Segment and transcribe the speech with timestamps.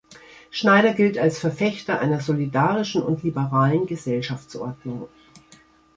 [0.49, 5.07] Schneider gilt als Verfechter einer solidarischen und liberalen Gesellschaftsordnung.